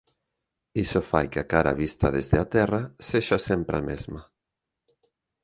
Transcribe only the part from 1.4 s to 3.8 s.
a cara vista desde a Terra sexa sempre